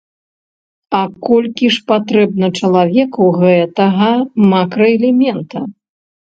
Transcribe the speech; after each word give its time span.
А 0.99 1.01
колькі 1.27 1.69
ж 1.75 1.83
патрэбна 1.91 2.47
чалавеку 2.61 3.29
гэтага 3.43 4.09
макраэлемента? 4.55 5.59